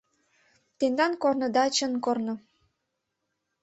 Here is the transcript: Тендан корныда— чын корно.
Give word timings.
Тендан 0.77 1.13
корныда— 1.21 1.63
чын 1.75 1.93
корно. 2.05 2.35